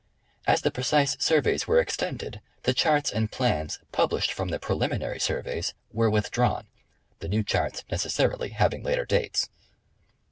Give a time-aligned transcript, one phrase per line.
[0.47, 5.75] As the precise surveys were extended the charts and plans published from the preliminary surveys
[5.93, 6.65] were withdrawn,
[7.19, 9.51] the new charts necessarily having later dates.